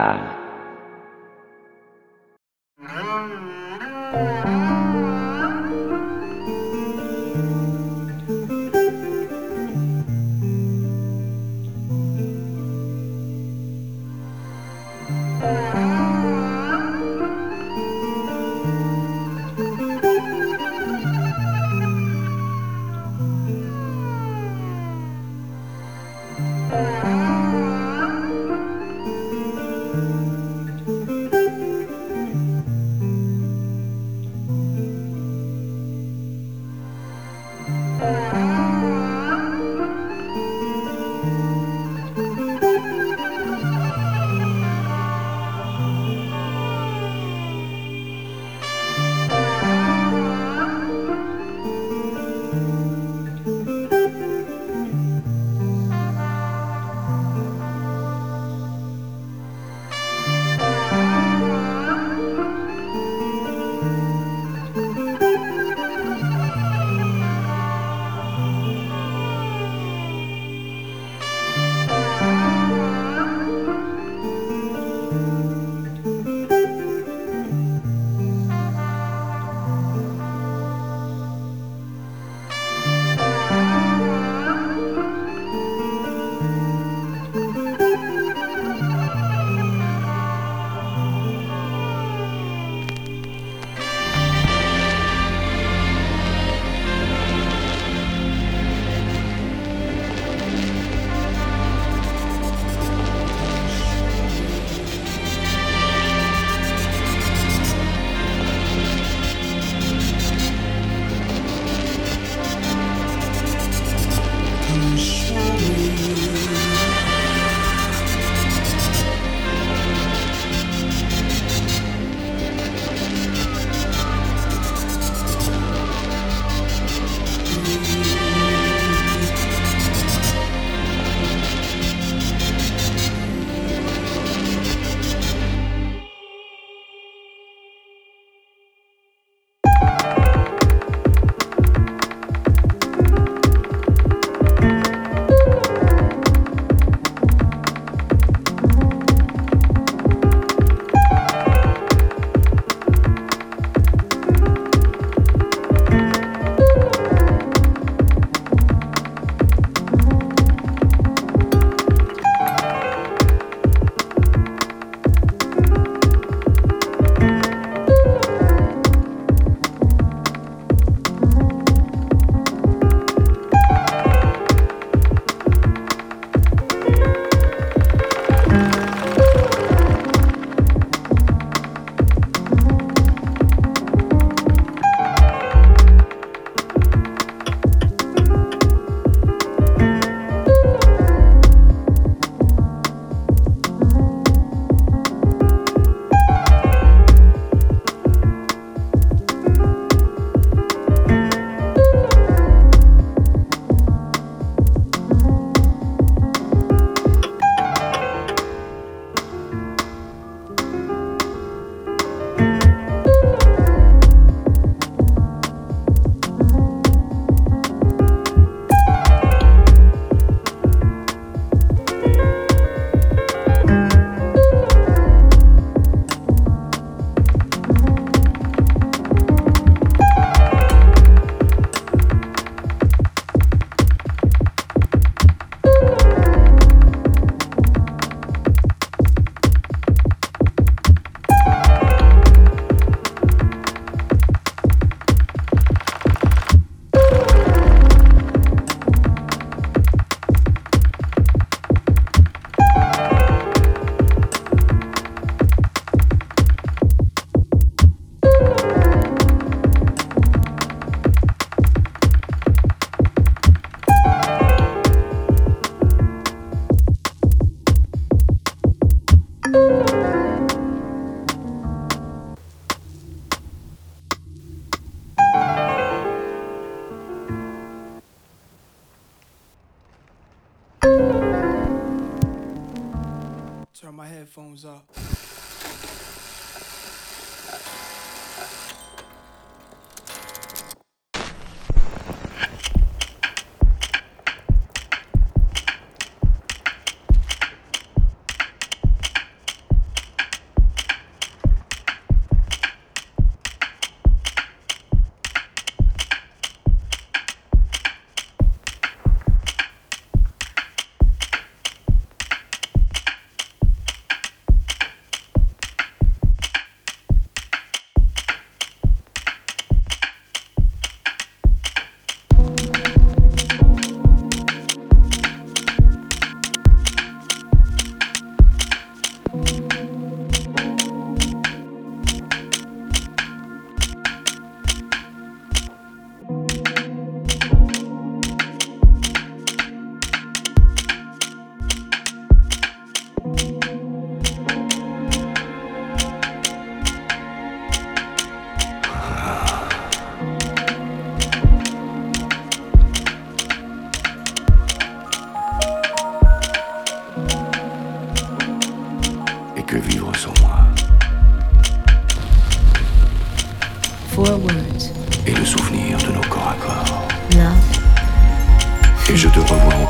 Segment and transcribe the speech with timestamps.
[0.00, 0.18] ต่าง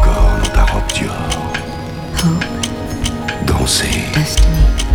[0.07, 1.13] dans ta robe Dior.
[3.47, 4.86] Danser destiny.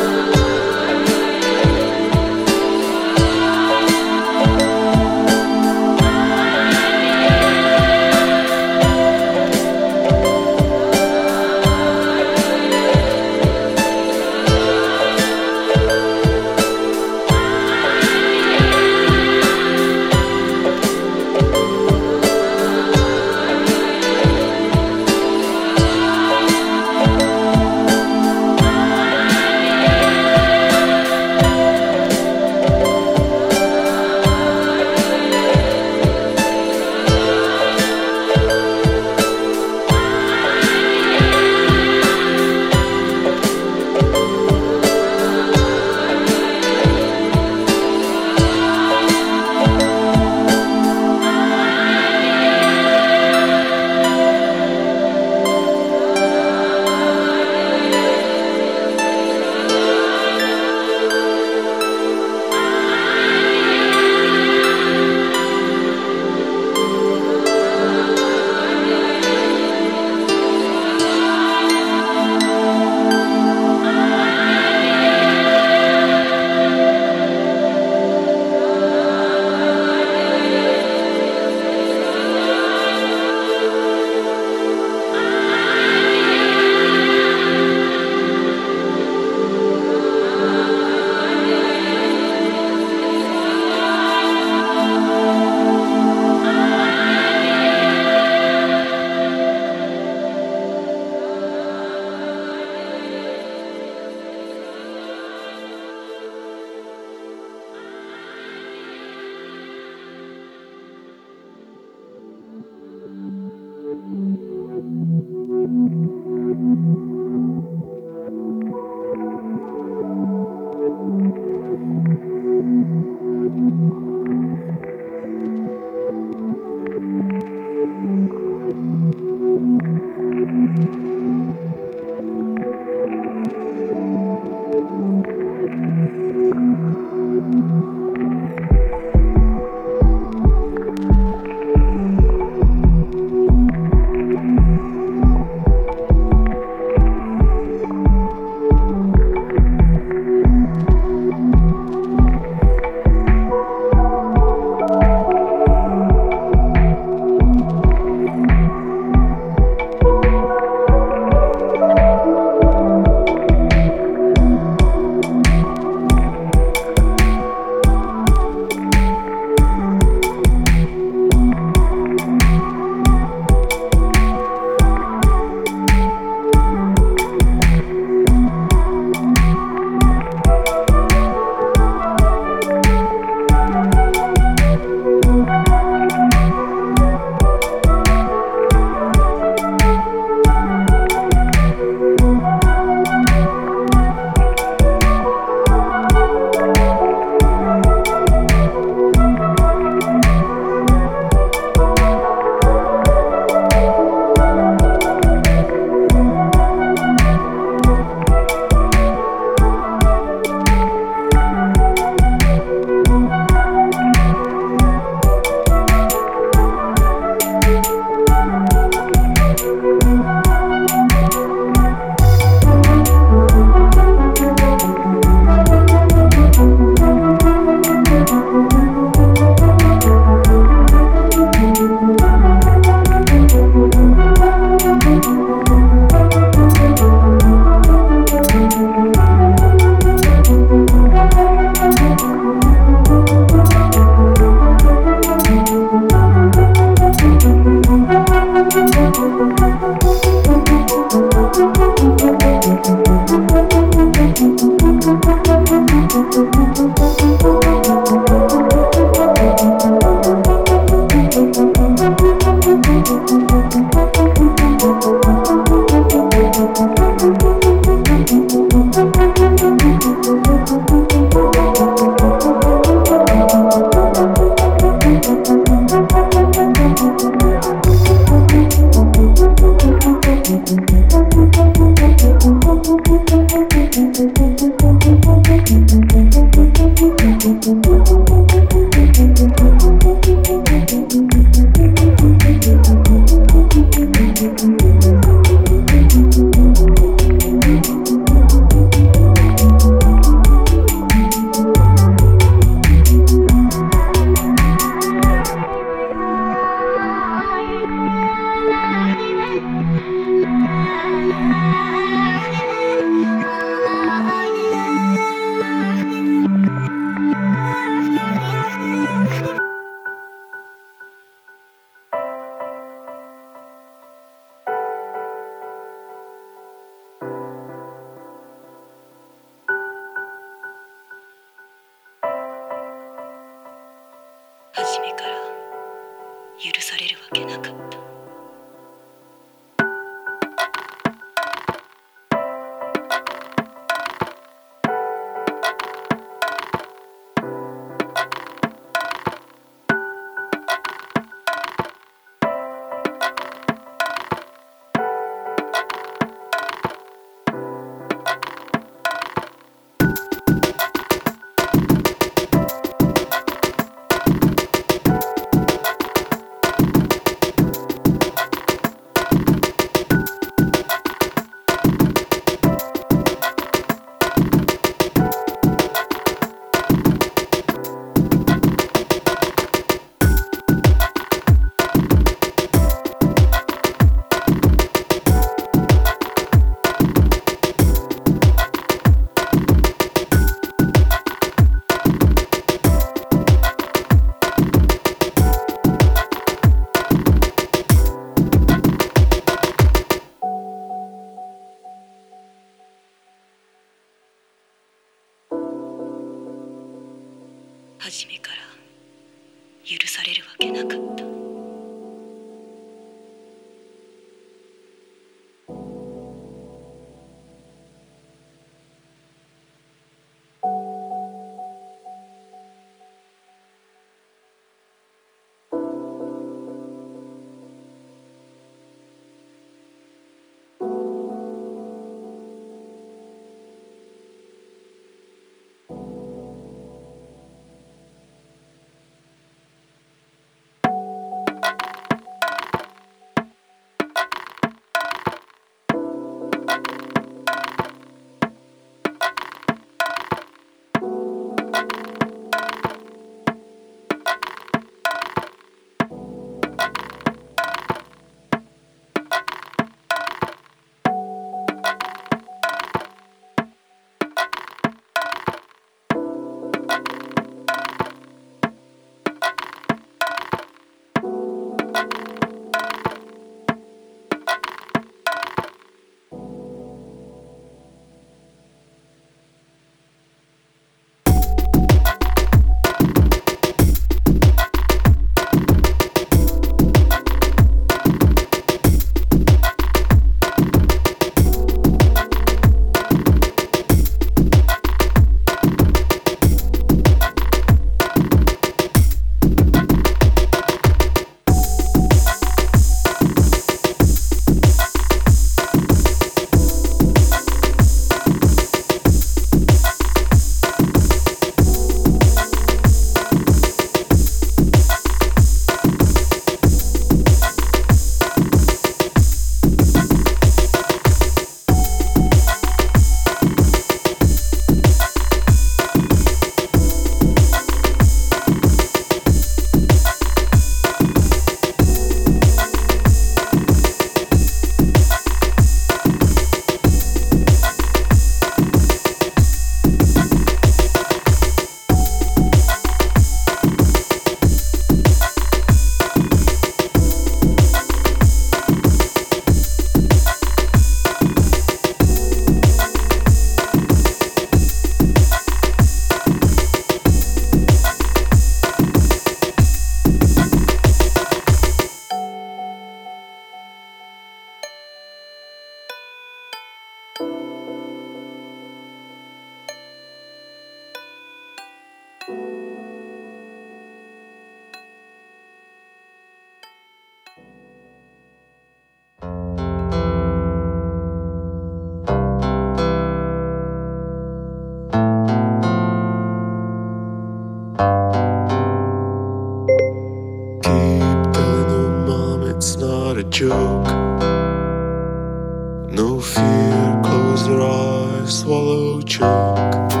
[597.31, 600.00] Close your eyes, swallow, choke.